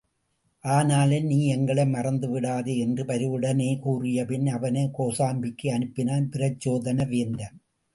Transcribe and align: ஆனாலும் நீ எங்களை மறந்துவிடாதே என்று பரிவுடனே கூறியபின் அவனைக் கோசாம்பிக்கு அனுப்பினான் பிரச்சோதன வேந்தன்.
ஆனாலும் 0.61 1.23
நீ 1.23 1.47
எங்களை 1.47 1.83
மறந்துவிடாதே 1.83 2.77
என்று 2.77 3.03
பரிவுடனே 3.03 3.79
கூறியபின் 3.85 4.49
அவனைக் 4.49 5.01
கோசாம்பிக்கு 5.01 5.63
அனுப்பினான் 5.63 6.29
பிரச்சோதன 6.31 7.07
வேந்தன். 7.07 7.61